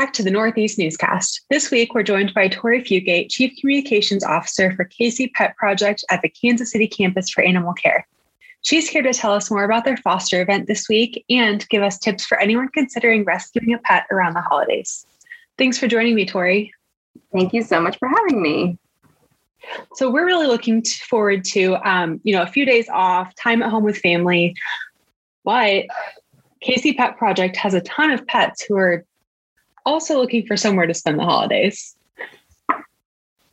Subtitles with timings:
[0.00, 1.42] Back to the Northeast Newscast.
[1.50, 6.22] This week, we're joined by Tori Fugate, Chief Communications Officer for KC Pet Project at
[6.22, 8.06] the Kansas City Campus for Animal Care.
[8.62, 11.98] She's here to tell us more about their foster event this week and give us
[11.98, 15.04] tips for anyone considering rescuing a pet around the holidays.
[15.58, 16.72] Thanks for joining me, Tori.
[17.30, 18.78] Thank you so much for having me.
[19.96, 23.68] So we're really looking forward to, um, you know, a few days off, time at
[23.68, 24.56] home with family.
[25.44, 25.84] But
[26.66, 29.04] KC Pet Project has a ton of pets who are
[29.84, 31.96] also looking for somewhere to spend the holidays.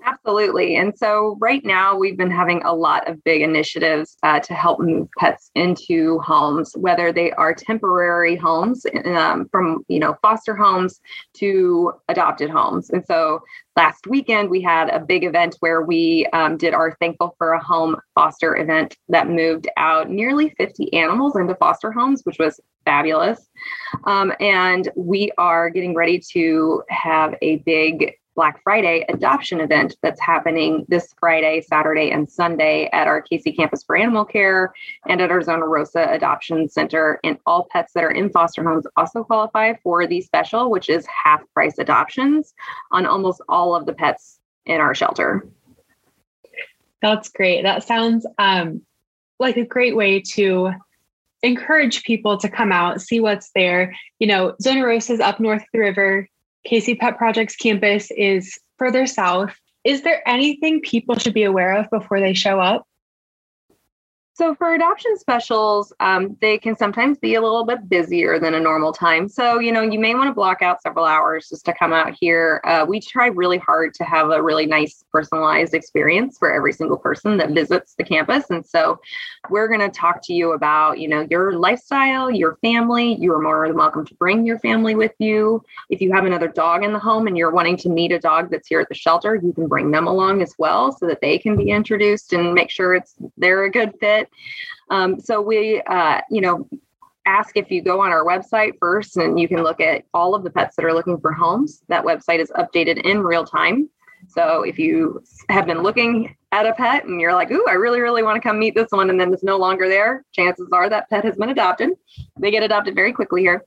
[0.08, 0.78] Absolutely.
[0.78, 4.80] And so, right now, we've been having a lot of big initiatives uh, to help
[4.80, 11.02] move pets into homes, whether they are temporary homes um, from, you know, foster homes
[11.34, 12.90] to adopted homes.
[12.90, 13.42] And so,
[13.76, 17.64] last weekend, we had a big event where we um, did our Thankful for a
[17.64, 23.50] Home foster event that moved out nearly 50 animals into foster homes, which was fabulous.
[24.06, 30.22] Um, and we are getting ready to have a big Black Friday adoption event that's
[30.22, 34.74] happening this Friday, Saturday, and Sunday at our KC Campus for Animal Care
[35.08, 37.20] and at our Zona Rosa Adoption Center.
[37.24, 41.06] And all pets that are in foster homes also qualify for the special, which is
[41.08, 42.54] half price adoptions
[42.92, 45.48] on almost all of the pets in our shelter.
[47.02, 47.64] That's great.
[47.64, 48.84] That sounds um,
[49.40, 50.74] like a great way to
[51.42, 53.96] encourage people to come out, see what's there.
[54.20, 56.28] You know, Zona Rosa is up north of the river.
[56.66, 59.54] KC Pet Project's campus is further south.
[59.84, 62.87] Is there anything people should be aware of before they show up?
[64.38, 68.60] So for adoption specials, um, they can sometimes be a little bit busier than a
[68.60, 69.28] normal time.
[69.28, 72.16] So you know you may want to block out several hours just to come out
[72.20, 72.62] here.
[72.64, 76.98] Uh, we try really hard to have a really nice personalized experience for every single
[76.98, 79.00] person that visits the campus, and so
[79.50, 83.16] we're going to talk to you about you know your lifestyle, your family.
[83.16, 85.64] You are more than welcome to bring your family with you.
[85.90, 88.52] If you have another dog in the home and you're wanting to meet a dog
[88.52, 91.40] that's here at the shelter, you can bring them along as well so that they
[91.40, 94.27] can be introduced and make sure it's they're a good fit
[94.90, 96.68] um, so we, uh, you know,
[97.26, 100.44] ask if you go on our website first and you can look at all of
[100.44, 101.82] the pets that are looking for homes.
[101.90, 103.90] That website is updated in real time.
[104.30, 108.00] So if you have been looking at a pet and you're like, ooh, I really,
[108.00, 110.90] really want to come meet this one, and then it's no longer there, chances are
[110.90, 111.92] that pet has been adopted.
[112.40, 113.64] They get adopted very quickly here.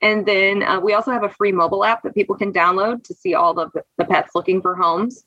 [0.00, 3.14] And then uh, we also have a free mobile app that people can download to
[3.14, 5.24] see all of the pets looking for homes.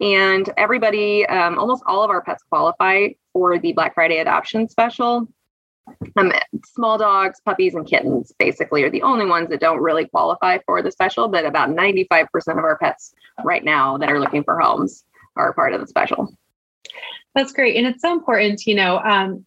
[0.00, 5.28] And everybody, um, almost all of our pets qualify for the Black Friday adoption special.
[6.16, 6.32] Um,
[6.64, 10.82] small dogs, puppies, and kittens basically are the only ones that don't really qualify for
[10.82, 15.04] the special, but about 95% of our pets right now that are looking for homes
[15.36, 16.36] are part of the special.
[17.36, 17.76] That's great.
[17.76, 19.46] And it's so important, you know, um,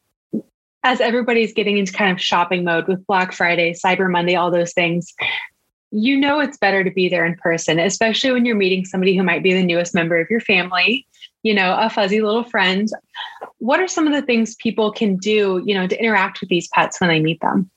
[0.83, 4.73] as everybody's getting into kind of shopping mode with Black Friday, Cyber Monday, all those
[4.73, 5.13] things,
[5.91, 9.23] you know it's better to be there in person, especially when you're meeting somebody who
[9.23, 11.05] might be the newest member of your family,
[11.43, 12.87] you know, a fuzzy little friend.
[13.57, 16.67] What are some of the things people can do, you know, to interact with these
[16.69, 17.69] pets when they meet them?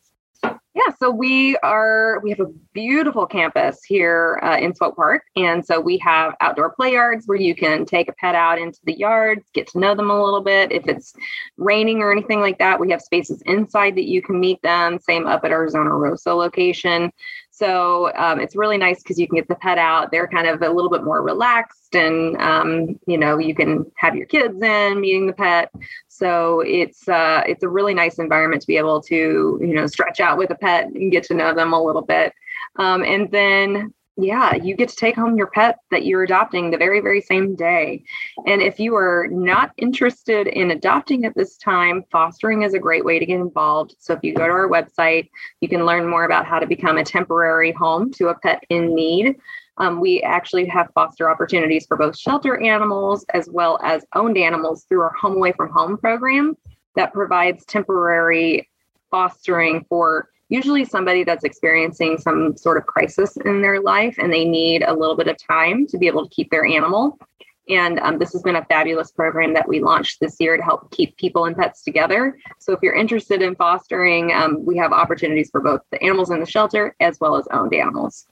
[0.75, 5.65] Yeah, so we are we have a beautiful campus here uh, in Swope Park, and
[5.65, 8.99] so we have outdoor play yards where you can take a pet out into the
[8.99, 10.73] yards, get to know them a little bit.
[10.73, 11.15] If it's
[11.59, 14.99] raining or anything like that, we have spaces inside that you can meet them.
[14.99, 17.13] Same up at our Zona Rosa location.
[17.53, 20.11] So um, it's really nice because you can get the pet out.
[20.11, 24.17] They're kind of a little bit more relaxed, and um, you know you can have
[24.17, 25.71] your kids in meeting the pet.
[26.17, 30.21] So it's uh, it's a really nice environment to be able to you know stretch
[30.21, 32.33] out with a pet and get to know them a little bit.
[32.77, 36.77] Um, and then yeah, you get to take home your pet that you're adopting the
[36.77, 38.05] very, very same day.
[38.47, 43.05] And if you are not interested in adopting at this time, fostering is a great
[43.05, 43.97] way to get involved.
[43.99, 46.97] So if you go to our website, you can learn more about how to become
[46.97, 49.35] a temporary home to a pet in need.
[49.79, 54.85] Um, we actually have foster opportunities for both shelter animals as well as owned animals
[54.89, 56.57] through our Home Away from Home program
[56.97, 58.69] that provides temporary
[59.11, 64.45] fostering for usually somebody that's experiencing some sort of crisis in their life and they
[64.45, 67.19] need a little bit of time to be able to keep their animal.
[67.69, 70.91] And um, this has been a fabulous program that we launched this year to help
[70.91, 72.39] keep people and pets together.
[72.59, 76.41] So if you're interested in fostering, um, we have opportunities for both the animals in
[76.41, 78.27] the shelter as well as owned animals.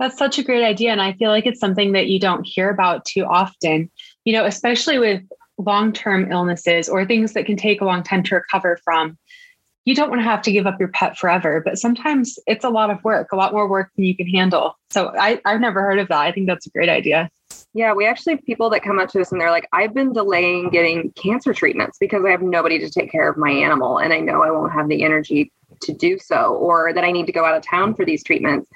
[0.00, 0.92] That's such a great idea.
[0.92, 3.90] And I feel like it's something that you don't hear about too often,
[4.24, 5.22] you know, especially with
[5.58, 9.18] long term illnesses or things that can take a long time to recover from
[9.84, 12.70] you don't want to have to give up your pet forever, but sometimes it's a
[12.70, 14.78] lot of work, a lot more work than you can handle.
[14.90, 16.20] So I, I've never heard of that.
[16.20, 17.30] I think that's a great idea.
[17.74, 20.12] Yeah, we actually have people that come up to us and they're like, I've been
[20.12, 24.12] delaying getting cancer treatments because I have nobody to take care of my animal and
[24.12, 27.32] I know I won't have the energy to do so, or that I need to
[27.32, 28.68] go out of town for these treatments.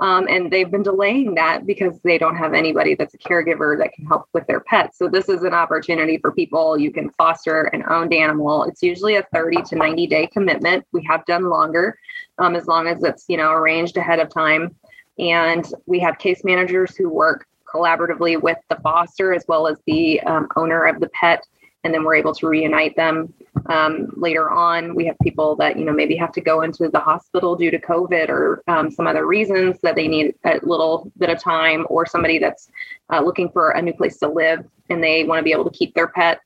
[0.00, 3.92] Um, and they've been delaying that because they don't have anybody that's a caregiver that
[3.92, 4.98] can help with their pets.
[4.98, 6.78] So this is an opportunity for people.
[6.78, 8.64] You can foster an owned animal.
[8.64, 10.86] It's usually a 30 to 90 day commitment.
[10.92, 11.98] We have done longer,
[12.38, 14.74] um, as long as it's you know arranged ahead of time.
[15.18, 20.20] And we have case managers who work collaboratively with the foster as well as the
[20.22, 21.46] um, owner of the pet
[21.84, 23.32] and then we're able to reunite them
[23.66, 24.94] um, later on.
[24.94, 27.78] We have people that you know maybe have to go into the hospital due to
[27.78, 32.06] COVID or um, some other reasons that they need a little bit of time, or
[32.06, 32.70] somebody that's
[33.10, 35.76] uh, looking for a new place to live and they want to be able to
[35.76, 36.40] keep their pet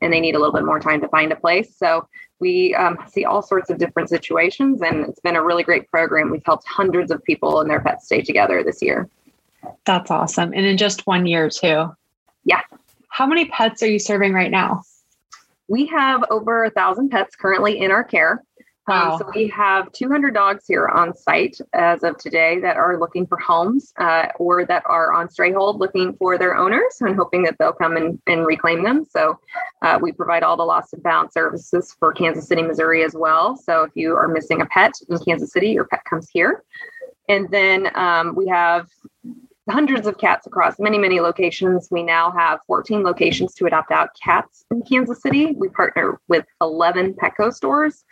[0.00, 1.74] and they need a little bit more time to find a place.
[1.76, 2.08] So
[2.40, 6.30] we um, see all sorts of different situations, and it's been a really great program.
[6.30, 9.08] We've helped hundreds of people and their pets stay together this year.
[9.86, 10.52] That's awesome.
[10.52, 11.94] And in just one year, too.
[12.44, 12.62] Yeah.
[13.12, 14.84] How many pets are you serving right now?
[15.68, 18.42] We have over a thousand pets currently in our care.
[18.88, 19.12] Um, wow.
[19.12, 23.26] Um, so we have 200 dogs here on site as of today that are looking
[23.26, 27.42] for homes uh, or that are on stray hold looking for their owners and hoping
[27.42, 29.04] that they'll come and, and reclaim them.
[29.04, 29.38] So
[29.82, 33.58] uh, we provide all the lost and found services for Kansas City, Missouri as well.
[33.58, 36.64] So if you are missing a pet in Kansas City, your pet comes here.
[37.28, 38.88] And then um, we have
[39.70, 41.88] hundreds of cats across many, many locations.
[41.90, 45.52] We now have 14 locations to adopt out cats in Kansas City.
[45.52, 48.04] We partner with 11 Petco stores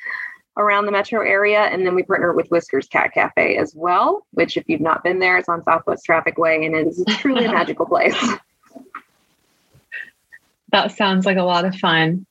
[0.56, 1.62] around the metro area.
[1.62, 5.19] And then we partner with Whiskers Cat Cafe as well, which, if you've not been
[5.19, 8.17] there, it's on Southwest Traffic Way and it is truly a magical place.
[10.73, 12.26] That sounds like a lot of fun.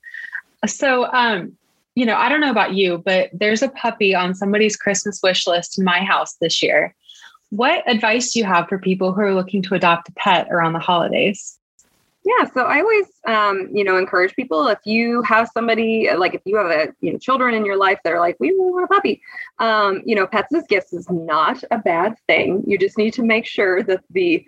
[0.65, 1.57] So, um,
[1.95, 5.45] you know, I don't know about you, but there's a puppy on somebody's Christmas wish
[5.45, 6.95] list in my house this year.
[7.49, 10.73] What advice do you have for people who are looking to adopt a pet around
[10.73, 11.59] the holidays?
[12.25, 16.41] Yeah, so I always, um, you know, encourage people if you have somebody like if
[16.45, 18.87] you have a, you know, children in your life that are like, we want a
[18.87, 19.21] puppy,
[19.59, 22.63] um, you know, pets as gifts is not a bad thing.
[22.67, 24.45] You just need to make sure that the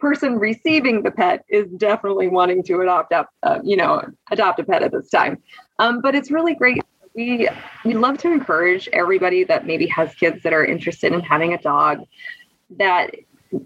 [0.00, 4.64] person receiving the pet is definitely wanting to adopt up, uh, you know, adopt a
[4.64, 5.40] pet at this time.
[5.78, 6.82] Um, but it's really great
[7.14, 7.48] we
[7.84, 11.58] we love to encourage everybody that maybe has kids that are interested in having a
[11.58, 12.06] dog
[12.78, 13.10] that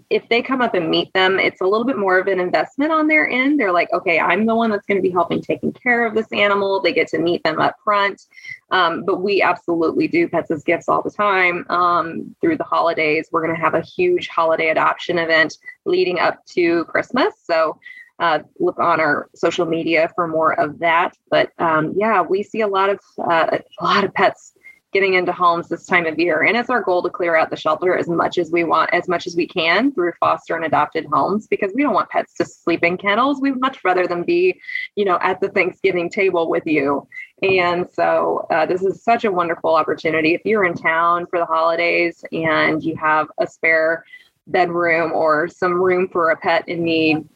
[0.09, 2.91] if they come up and meet them, it's a little bit more of an investment
[2.91, 3.59] on their end.
[3.59, 6.27] They're like, okay, I'm the one that's going to be helping taking care of this
[6.31, 6.81] animal.
[6.81, 8.23] They get to meet them up front.
[8.71, 13.29] Um, but we absolutely do pets as gifts all the time um, through the holidays.
[13.31, 17.33] We're going to have a huge holiday adoption event leading up to Christmas.
[17.43, 17.79] So
[18.19, 21.15] uh, look on our social media for more of that.
[21.29, 24.53] But um, yeah, we see a lot of uh, a lot of pets
[24.93, 27.57] getting into homes this time of year, and it's our goal to clear out the
[27.57, 31.05] shelter as much as we want, as much as we can through foster and adopted
[31.11, 33.41] homes, because we don't want pets to sleep in kennels.
[33.41, 34.59] We'd much rather them be,
[34.95, 37.05] you know, at the Thanksgiving table with you.
[37.43, 40.33] And so uh, this is such a wonderful opportunity.
[40.33, 44.05] If you're in town for the holidays and you have a spare
[44.47, 47.27] bedroom or some room for a pet in need,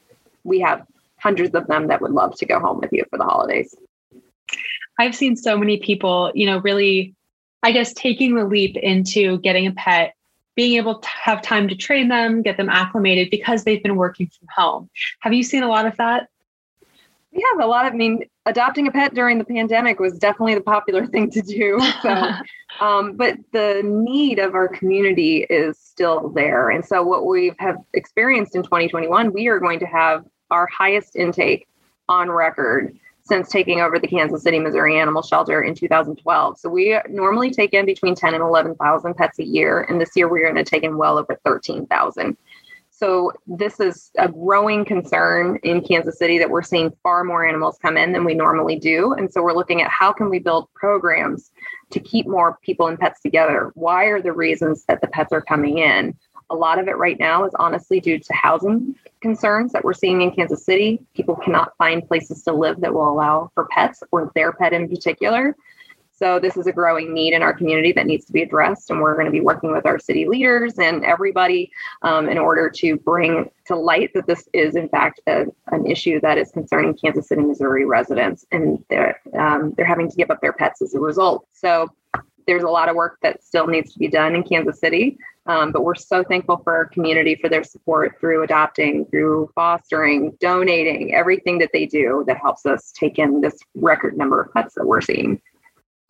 [0.43, 0.85] we have
[1.17, 3.75] hundreds of them that would love to go home with you for the holidays.
[4.99, 7.15] I've seen so many people, you know, really,
[7.63, 10.15] I guess, taking the leap into getting a pet,
[10.55, 14.27] being able to have time to train them, get them acclimated because they've been working
[14.27, 14.89] from home.
[15.21, 16.27] Have you seen a lot of that?
[17.31, 20.55] We have a lot of, I mean, adopting a pet during the pandemic was definitely
[20.55, 21.79] the popular thing to do.
[22.01, 22.31] So,
[22.80, 26.70] um, but the need of our community is still there.
[26.70, 31.16] And so, what we have experienced in 2021, we are going to have our highest
[31.16, 31.68] intake
[32.10, 36.58] on record since taking over the Kansas City, Missouri Animal Shelter in 2012.
[36.58, 39.82] So we normally take in between 10 and 11,000 pets a year.
[39.82, 42.36] And this year we're going to take in well over 13,000.
[43.01, 47.79] So this is a growing concern in Kansas City that we're seeing far more animals
[47.81, 49.13] come in than we normally do.
[49.13, 51.50] And so we're looking at how can we build programs
[51.89, 53.72] to keep more people and pets together?
[53.74, 56.13] Why are the reasons that the pets are coming in?
[56.51, 60.22] A lot of it right now is honestly due to housing concerns that we're seeing
[60.22, 61.03] in Kansas City.
[61.15, 64.88] People cannot find places to live that will allow for pets or their pet in
[64.88, 65.55] particular.
[66.22, 69.01] So this is a growing need in our community that needs to be addressed, and
[69.01, 71.72] we're going to be working with our city leaders and everybody
[72.04, 76.22] um, in order to bring to light that this is in fact a, an issue
[76.22, 80.42] that is concerning Kansas City, Missouri residents, and they're um, they're having to give up
[80.42, 81.48] their pets as a result.
[81.54, 81.88] So
[82.46, 85.18] there's a lot of work that still needs to be done in Kansas City.
[85.48, 90.38] Um, but we're so thankful for our community for their support through adopting, through fostering,
[90.40, 94.75] donating, everything that they do that helps us take in this record number of pets
[94.75, 95.42] that we're seeing.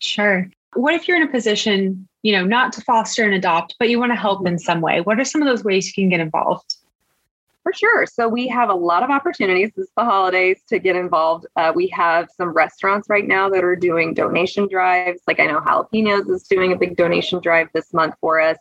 [0.02, 0.50] Sure.
[0.74, 4.00] What if you're in a position, you know, not to foster and adopt, but you
[4.00, 5.02] want to help in some way?
[5.02, 6.76] What are some of those ways you can get involved?
[7.64, 8.08] For sure.
[8.08, 11.46] So we have a lot of opportunities this the holidays to get involved.
[11.56, 15.22] Uh, we have some restaurants right now that are doing donation drives.
[15.28, 18.58] Like I know Jalapenos is doing a big donation drive this month for us.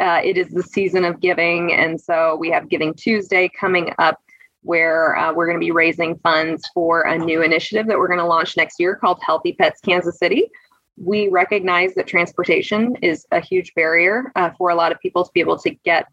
[0.00, 1.72] Uh, it is the season of giving.
[1.72, 4.20] And so we have Giving Tuesday coming up
[4.62, 8.18] where uh, we're going to be raising funds for a new initiative that we're going
[8.18, 10.50] to launch next year called Healthy Pets Kansas City.
[10.96, 15.30] We recognize that transportation is a huge barrier uh, for a lot of people to
[15.32, 16.06] be able to get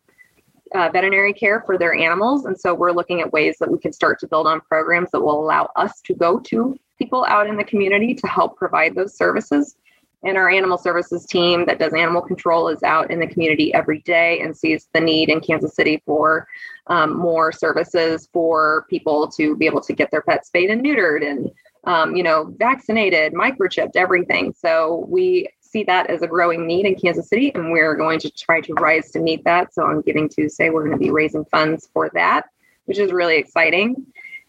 [0.75, 2.45] uh, veterinary care for their animals.
[2.45, 5.21] And so we're looking at ways that we can start to build on programs that
[5.21, 9.15] will allow us to go to people out in the community to help provide those
[9.15, 9.75] services.
[10.23, 14.01] And our animal services team that does animal control is out in the community every
[14.01, 16.45] day and sees the need in Kansas City for
[16.87, 21.25] um, more services for people to be able to get their pets spayed and neutered
[21.25, 21.49] and
[21.85, 24.53] um, you know vaccinated, microchipped, everything.
[24.57, 28.31] So we see that as a growing need in Kansas City, and we're going to
[28.31, 29.73] try to rise to meet that.
[29.73, 32.45] So on Giving Tuesday, we're going to be raising funds for that,
[32.85, 34.05] which is really exciting.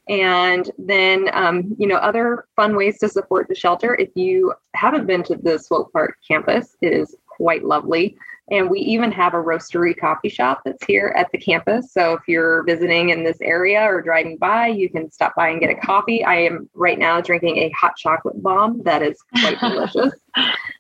[0.09, 3.95] And then, um, you know, other fun ways to support the shelter.
[3.95, 8.17] If you haven't been to the Swope Park campus, it is quite lovely.
[8.50, 11.92] And we even have a roastery coffee shop that's here at the campus.
[11.92, 15.61] So if you're visiting in this area or driving by, you can stop by and
[15.61, 16.25] get a coffee.
[16.25, 20.12] I am right now drinking a hot chocolate bomb that is quite delicious.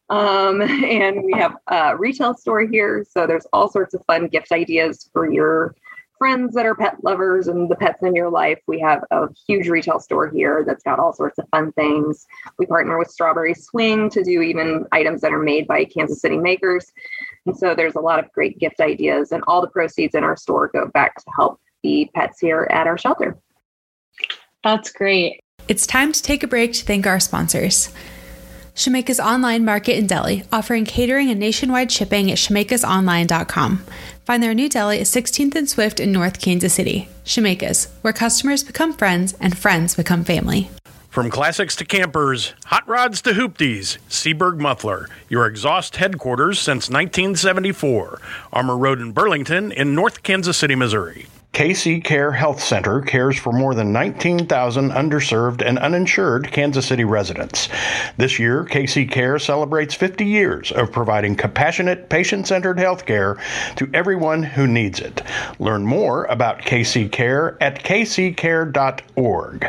[0.08, 3.06] Um, and we have a retail store here.
[3.08, 5.76] So there's all sorts of fun gift ideas for your
[6.20, 8.58] friends that are pet lovers and the pets in your life.
[8.66, 12.26] We have a huge retail store here that's got all sorts of fun things.
[12.58, 16.36] We partner with Strawberry Swing to do even items that are made by Kansas City
[16.36, 16.92] makers.
[17.46, 20.36] And so there's a lot of great gift ideas, and all the proceeds in our
[20.36, 23.38] store go back to help the pets here at our shelter.
[24.62, 25.40] That's great.
[25.68, 27.94] It's time to take a break to thank our sponsors.
[28.80, 33.84] Shemeka's Online Market in Delhi, offering catering and nationwide shipping at shemekasonline.com.
[34.24, 37.06] Find their new deli at 16th and Swift in North Kansas City.
[37.22, 40.70] Shemeka's, where customers become friends and friends become family.
[41.10, 48.18] From classics to campers, hot rods to hoopties, Seaberg Muffler, your exhaust headquarters since 1974.
[48.50, 51.26] Armour Road in Burlington in North Kansas City, Missouri.
[51.52, 57.68] KC Care Health Center cares for more than 19,000 underserved and uninsured Kansas City residents.
[58.16, 63.36] This year, KC Care celebrates 50 years of providing compassionate, patient centered health care
[63.76, 65.22] to everyone who needs it.
[65.58, 69.60] Learn more about KC Care at kccare.org.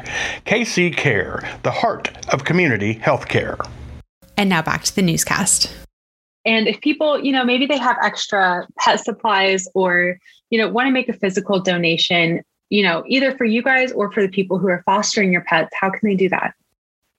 [0.46, 3.58] KC Care, the heart of community health care.
[4.38, 5.81] And now back to the newscast.
[6.45, 10.17] And if people, you know, maybe they have extra pet supplies or
[10.51, 14.12] you know, want to make a physical donation, you know, either for you guys or
[14.12, 16.53] for the people who are fostering your pets, how can they do that?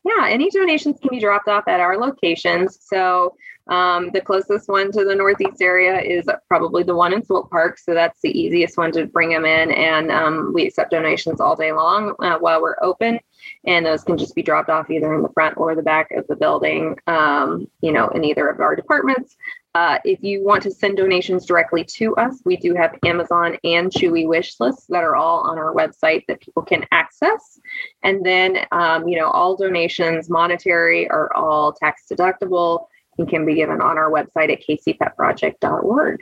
[0.05, 2.79] Yeah, any donations can be dropped off at our locations.
[2.83, 3.35] So
[3.69, 7.79] um, the closest one to the Northeast area is probably the one in Swope Park.
[7.79, 9.71] So that's the easiest one to bring them in.
[9.71, 13.21] And um, we accept donations all day long uh, while we're open.
[13.65, 16.27] And those can just be dropped off either in the front or the back of
[16.27, 19.37] the building, um, you know, in either of our departments.
[19.75, 23.91] Uh, if you want to send donations directly to us, we do have Amazon and
[23.91, 27.59] Chewy wish lists that are all on our website that people can access.
[28.03, 33.55] And then, um, you know, all donations, monetary, are all tax deductible and can be
[33.55, 36.21] given on our website at kcpetproject.org.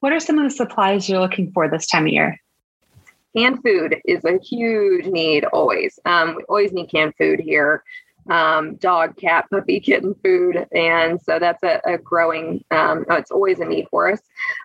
[0.00, 2.38] What are some of the supplies you're looking for this time of year?
[3.36, 5.98] Canned food is a huge need always.
[6.04, 7.84] Um, we always need canned food here
[8.28, 10.66] um, dog, cat, puppy, kitten food.
[10.72, 14.20] And so that's a, a growing, um, oh, it's always a need for us.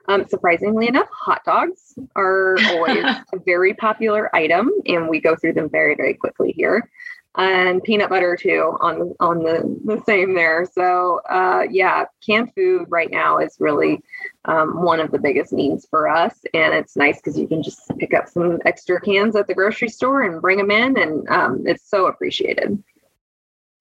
[0.07, 3.03] Um, surprisingly enough, hot dogs are always
[3.33, 6.89] a very popular item, and we go through them very, very quickly here.
[7.35, 10.69] And peanut butter too on on the, the same there.
[10.71, 14.01] So uh, yeah, canned food right now is really
[14.45, 16.35] um, one of the biggest needs for us.
[16.53, 19.89] And it's nice because you can just pick up some extra cans at the grocery
[19.89, 22.83] store and bring them in, and um, it's so appreciated.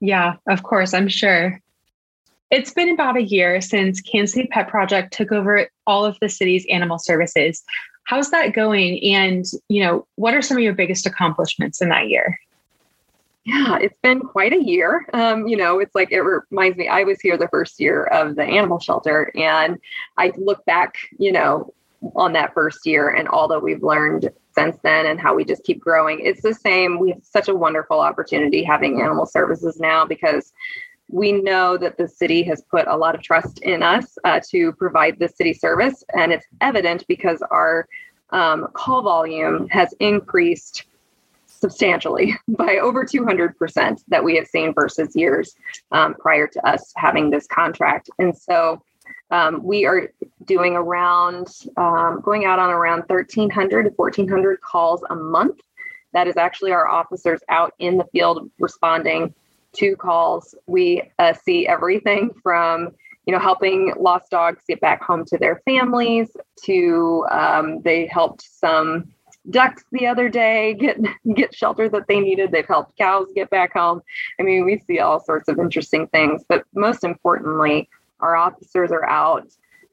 [0.00, 1.60] Yeah, of course, I'm sure.
[2.50, 6.28] It's been about a year since Kansas City Pet Project took over all of the
[6.28, 7.62] city's animal services.
[8.04, 9.02] How's that going?
[9.04, 12.38] And, you know, what are some of your biggest accomplishments in that year?
[13.44, 15.04] Yeah, it's been quite a year.
[15.14, 18.36] Um, you know, it's like it reminds me, I was here the first year of
[18.36, 19.78] the animal shelter, and
[20.16, 21.74] I look back, you know,
[22.14, 25.64] on that first year and all that we've learned since then and how we just
[25.64, 26.20] keep growing.
[26.20, 26.98] It's the same.
[26.98, 30.52] We have such a wonderful opportunity having animal services now because
[31.08, 34.72] we know that the city has put a lot of trust in us uh, to
[34.72, 36.02] provide the city service.
[36.14, 37.86] And it's evident because our
[38.30, 40.84] um, call volume has increased
[41.62, 45.54] substantially by over 200% that we have seen versus years
[45.96, 48.10] um, prior to us having this contract.
[48.18, 48.82] And so
[49.32, 50.00] Um, we are
[50.44, 51.46] doing around,
[51.78, 55.58] um, going out on around 1,300 to 1,400 calls a month.
[56.12, 59.22] That is actually our officers out in the field responding
[59.78, 60.54] to calls.
[60.66, 60.84] We
[61.18, 62.76] uh, see everything from
[63.26, 66.28] you know helping lost dogs get back home to their families
[66.66, 68.90] to um, they helped some
[69.50, 70.98] ducks the other day get
[71.34, 72.52] get shelter that they needed.
[72.52, 74.02] They've helped cows get back home.
[74.38, 77.88] I mean we see all sorts of interesting things but most importantly
[78.20, 79.48] our officers are out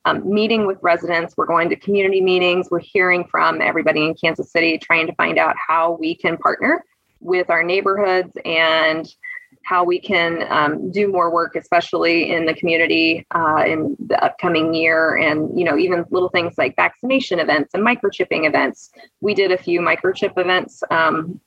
[0.05, 1.35] um, meeting with residents.
[1.35, 2.69] We're going to community meetings.
[2.71, 6.85] We're hearing from everybody in kansas city trying to find out how we can partner
[7.19, 9.13] with our neighborhoods and
[9.63, 14.73] how we can um, do more work, especially in the community uh, in the upcoming
[14.73, 18.91] year, and you know even little things like vaccination events and microchipping events.
[19.21, 21.39] We did a few microchip events um,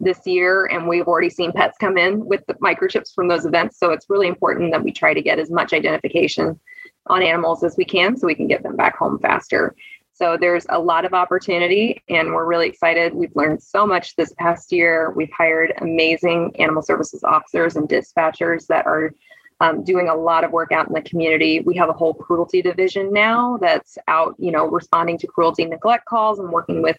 [0.00, 3.78] this year, and we've already seen pets come in with the microchips from those events.
[3.78, 6.58] So it's really important that we try to get as much identification
[7.06, 9.74] on animals as we can, so we can get them back home faster.
[10.20, 13.14] So there's a lot of opportunity, and we're really excited.
[13.14, 15.12] We've learned so much this past year.
[15.16, 19.14] We've hired amazing animal services officers and dispatchers that are
[19.60, 21.60] um, doing a lot of work out in the community.
[21.60, 26.04] We have a whole cruelty division now that's out, you know, responding to cruelty neglect
[26.04, 26.98] calls and working with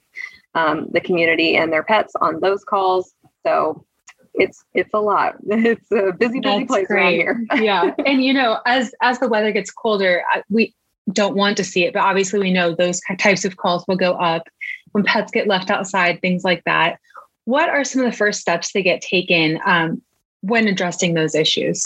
[0.56, 3.14] um, the community and their pets on those calls.
[3.46, 3.86] So
[4.34, 5.36] it's it's a lot.
[5.48, 7.02] It's a busy, busy That's place great.
[7.02, 7.46] around here.
[7.64, 10.74] yeah, and you know, as as the weather gets colder, we
[11.12, 11.94] don't want to see it.
[11.94, 14.48] But obviously, we know those types of calls will go up
[14.92, 17.00] when pets get left outside, things like that.
[17.46, 20.02] What are some of the first steps that get taken um,
[20.42, 21.84] when addressing those issues?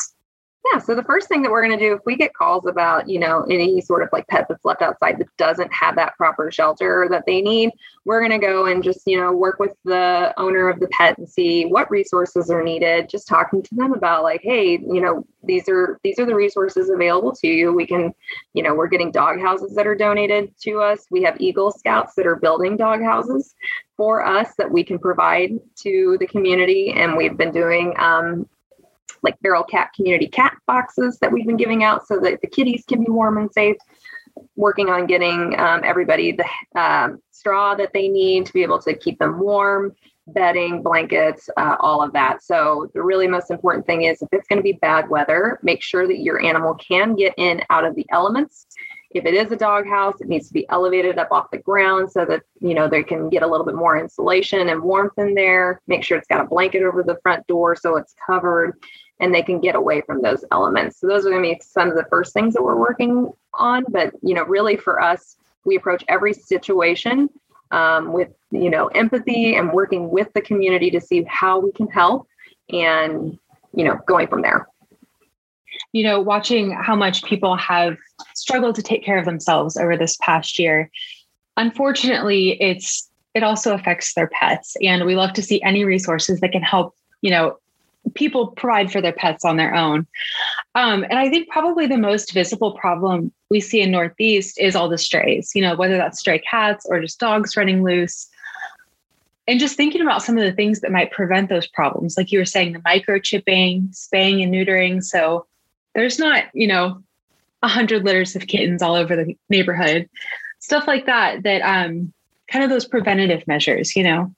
[0.71, 0.79] Yeah.
[0.79, 3.19] So the first thing that we're going to do, if we get calls about, you
[3.19, 7.07] know, any sort of like pet that's left outside that doesn't have that proper shelter
[7.11, 7.71] that they need,
[8.03, 11.17] we're going to go and just, you know, work with the owner of the pet
[11.19, 13.09] and see what resources are needed.
[13.09, 16.89] Just talking to them about like, hey, you know, these are these are the resources
[16.89, 17.71] available to you.
[17.71, 18.11] We can,
[18.53, 21.05] you know, we're getting dog houses that are donated to us.
[21.11, 23.53] We have Eagle Scouts that are building dog houses
[23.97, 25.51] for us that we can provide
[25.83, 28.49] to the community, and we've been doing um,
[29.21, 32.83] like feral cat community cat boxes that we've been giving out so that the kitties
[32.87, 33.77] can be warm and safe.
[34.57, 38.93] Working on getting um, everybody the um, straw that they need to be able to
[38.93, 39.95] keep them warm,
[40.27, 42.43] bedding, blankets, uh, all of that.
[42.43, 45.81] So, the really most important thing is if it's going to be bad weather, make
[45.81, 48.67] sure that your animal can get in out of the elements.
[49.11, 52.11] If it is a dog house, it needs to be elevated up off the ground
[52.11, 55.33] so that you know they can get a little bit more insulation and warmth in
[55.35, 55.81] there.
[55.87, 58.77] Make sure it's got a blanket over the front door so it's covered
[59.19, 60.99] and they can get away from those elements.
[60.99, 63.85] So those are going to be some of the first things that we're working on.
[63.89, 67.29] But you know, really for us, we approach every situation
[67.71, 71.87] um, with you know empathy and working with the community to see how we can
[71.87, 72.27] help,
[72.69, 73.37] and
[73.73, 74.67] you know, going from there.
[75.91, 77.97] You know, watching how much people have
[78.33, 80.89] struggled to take care of themselves over this past year.
[81.57, 86.51] Unfortunately, it's it also affects their pets, and we love to see any resources that
[86.51, 87.57] can help you know
[88.13, 90.05] people provide for their pets on their own.
[90.75, 94.89] Um, and I think probably the most visible problem we see in Northeast is all
[94.89, 98.27] the strays, you know, whether that's stray cats or just dogs running loose.
[99.47, 102.39] And just thinking about some of the things that might prevent those problems, like you
[102.39, 105.03] were saying, the microchipping, spaying and neutering.
[105.03, 105.45] So
[105.93, 107.03] there's not, you know,
[107.61, 110.09] a hundred litters of kittens all over the neighborhood,
[110.59, 112.11] stuff like that, that um,
[112.51, 114.33] kind of those preventative measures, you know.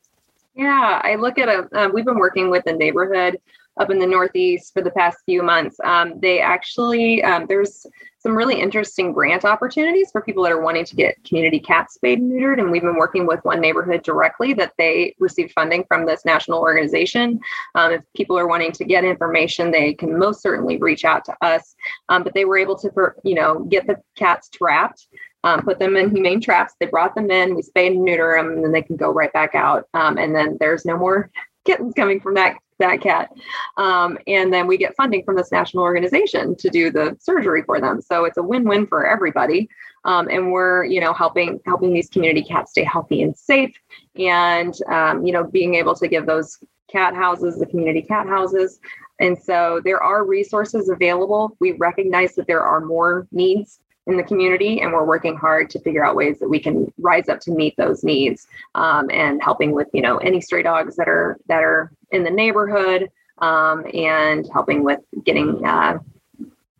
[0.57, 1.69] Yeah, I look at a.
[1.71, 3.37] Uh, we've been working with a neighborhood
[3.79, 5.77] up in the Northeast for the past few months.
[5.83, 7.85] Um, they actually um, there's
[8.19, 12.19] some really interesting grant opportunities for people that are wanting to get community cats spayed
[12.19, 16.05] and neutered, and we've been working with one neighborhood directly that they received funding from
[16.05, 17.39] this national organization.
[17.75, 21.35] Um, if people are wanting to get information, they can most certainly reach out to
[21.41, 21.75] us.
[22.09, 22.91] Um, but they were able to,
[23.23, 25.07] you know, get the cats trapped
[25.43, 26.73] um, put them in humane traps.
[26.79, 29.31] They brought them in, we spay and neuter them, and then they can go right
[29.31, 29.87] back out.
[29.93, 31.31] Um, and then there's no more
[31.65, 33.31] kittens coming from that that cat.
[33.77, 37.79] Um, and then we get funding from this national organization to do the surgery for
[37.79, 38.01] them.
[38.01, 39.69] So it's a win-win for everybody.
[40.05, 43.75] Um, and we're, you know, helping helping these community cats stay healthy and safe,
[44.15, 46.59] and um, you know, being able to give those
[46.89, 48.79] cat houses, the community cat houses.
[49.19, 51.57] And so there are resources available.
[51.59, 55.79] We recognize that there are more needs in the community and we're working hard to
[55.79, 59.71] figure out ways that we can rise up to meet those needs um, and helping
[59.71, 64.49] with you know any stray dogs that are that are in the neighborhood um, and
[64.51, 65.99] helping with getting uh,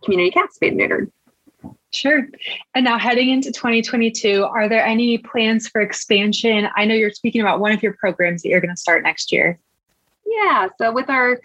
[0.04, 1.12] community cats spayed and neutered
[1.94, 2.28] Sure.
[2.76, 6.68] And now heading into 2022, are there any plans for expansion?
[6.76, 9.32] I know you're speaking about one of your programs that you're going to start next
[9.32, 9.58] year.
[10.26, 10.68] Yeah.
[10.78, 11.40] So with our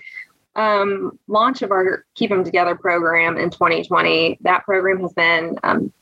[0.56, 5.92] um, launch of our Keep Them Together program in 2020, that program has been, um,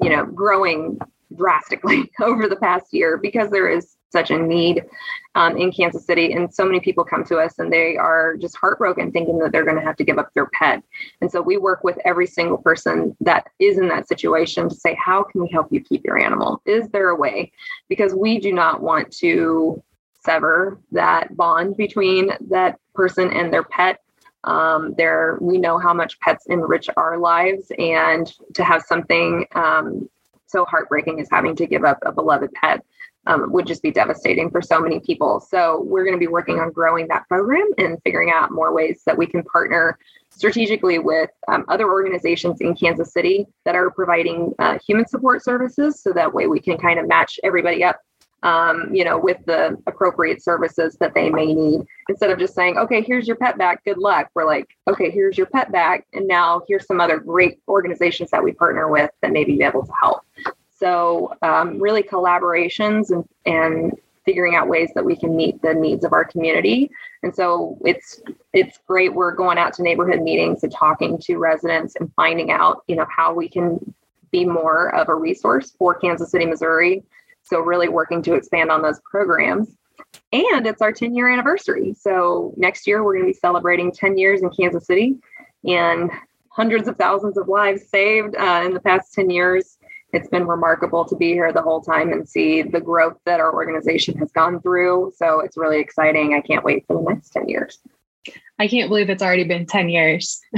[0.00, 0.98] you know, growing
[1.36, 4.84] drastically over the past year because there is such a need
[5.34, 6.32] um, in Kansas City.
[6.32, 9.64] And so many people come to us and they are just heartbroken thinking that they're
[9.64, 10.82] going to have to give up their pet.
[11.22, 14.94] And so we work with every single person that is in that situation to say,
[15.02, 16.60] how can we help you keep your animal?
[16.66, 17.52] Is there a way?
[17.88, 19.82] Because we do not want to
[20.24, 24.00] sever that bond between that person and their pet.
[24.44, 30.08] Um, there, we know how much pets enrich our lives, and to have something um,
[30.46, 32.84] so heartbreaking as having to give up a beloved pet
[33.26, 35.40] um, would just be devastating for so many people.
[35.40, 39.02] So we're going to be working on growing that program and figuring out more ways
[39.06, 39.98] that we can partner
[40.30, 46.02] strategically with um, other organizations in Kansas City that are providing uh, human support services.
[46.02, 48.00] So that way we can kind of match everybody up
[48.42, 51.82] um, you know, with the appropriate services that they may need.
[52.08, 54.30] Instead of just saying, okay, here's your pet back, good luck.
[54.34, 56.06] We're like, okay, here's your pet back.
[56.12, 59.86] And now here's some other great organizations that we partner with that may be able
[59.86, 60.22] to help.
[60.70, 63.92] So um, really collaborations and, and
[64.24, 66.90] figuring out ways that we can meet the needs of our community.
[67.22, 68.20] And so it's
[68.52, 69.14] it's great.
[69.14, 73.06] We're going out to neighborhood meetings and talking to residents and finding out, you know,
[73.08, 73.94] how we can
[74.32, 77.04] be more of a resource for Kansas City, Missouri
[77.42, 79.76] so, really working to expand on those programs.
[80.32, 81.94] And it's our 10 year anniversary.
[81.98, 85.16] So, next year we're going to be celebrating 10 years in Kansas City
[85.66, 86.10] and
[86.48, 89.78] hundreds of thousands of lives saved uh, in the past 10 years.
[90.12, 93.54] It's been remarkable to be here the whole time and see the growth that our
[93.54, 95.12] organization has gone through.
[95.16, 96.34] So, it's really exciting.
[96.34, 97.78] I can't wait for the next 10 years.
[98.58, 100.40] I can't believe it's already been 10 years.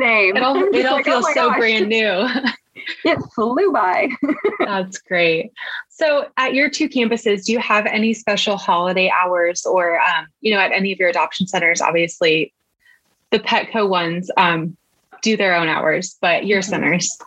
[0.00, 0.36] Same.
[0.36, 1.58] It all, it all like, feels oh so gosh.
[1.58, 2.28] brand new.
[3.04, 4.08] it flew by.
[4.60, 5.52] That's great.
[5.88, 10.52] So, at your two campuses, do you have any special holiday hours, or um, you
[10.52, 11.80] know, at any of your adoption centers?
[11.80, 12.52] Obviously,
[13.30, 14.76] the Petco ones um,
[15.22, 16.70] do their own hours, but your mm-hmm.
[16.70, 17.18] centers.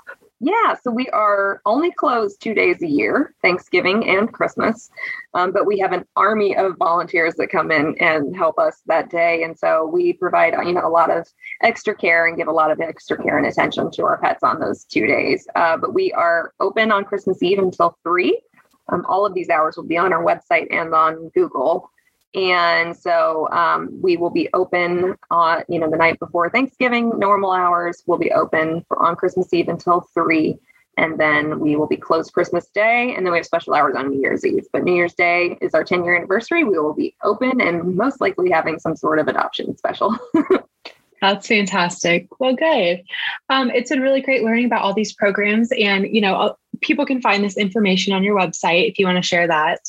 [0.43, 4.89] Yeah, so we are only closed two days a year, Thanksgiving and Christmas.
[5.35, 9.11] Um, but we have an army of volunteers that come in and help us that
[9.11, 9.43] day.
[9.43, 11.27] And so we provide, you know, a lot of
[11.61, 14.59] extra care and give a lot of extra care and attention to our pets on
[14.59, 15.47] those two days.
[15.53, 18.41] Uh, but we are open on Christmas Eve until three.
[18.89, 21.91] Um, all of these hours will be on our website and on Google.
[22.33, 27.51] And so um, we will be open on, you know, the night before Thanksgiving, normal
[27.51, 30.57] hours will be open for, on Christmas Eve until three.
[30.97, 33.13] And then we will be closed Christmas Day.
[33.15, 34.65] And then we have special hours on New Year's Eve.
[34.71, 36.63] But New Year's Day is our 10 year anniversary.
[36.63, 40.15] We will be open and most likely having some sort of adoption special.
[41.21, 42.27] That's fantastic.
[42.39, 43.03] Well, good.
[43.49, 45.71] Um, it's been really great learning about all these programs.
[45.71, 49.17] And, you know, uh, people can find this information on your website if you want
[49.17, 49.81] to share that.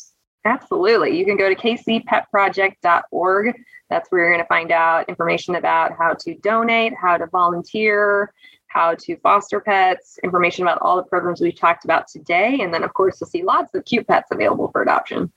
[0.44, 1.16] Absolutely.
[1.16, 3.54] You can go to kcpetproject.org.
[3.88, 8.32] That's where you're going to find out information about how to donate, how to volunteer,
[8.66, 12.58] how to foster pets, information about all the programs we've talked about today.
[12.60, 15.30] And then, of course, you'll see lots of cute pets available for adoption.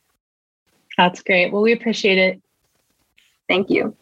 [0.98, 1.52] That's great.
[1.52, 2.41] Well, we appreciate it.
[3.48, 3.96] Thank you.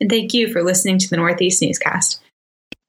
[0.00, 2.20] And thank you for listening to the Northeast Newscast.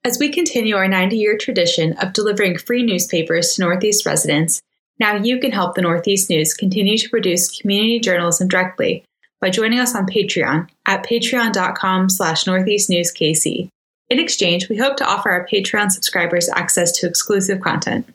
[0.04, 4.62] As we continue our 90 year tradition of delivering free newspapers to Northeast residents,
[5.00, 9.02] now you can help the Northeast News continue to produce community journalism directly
[9.40, 13.68] by joining us on Patreon at patreon.com slash northeastnewskc.
[14.10, 18.06] In exchange, we hope to offer our Patreon subscribers access to exclusive content.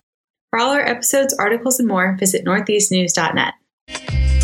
[0.52, 4.35] For all our episodes, articles, and more, visit northeastnews.net.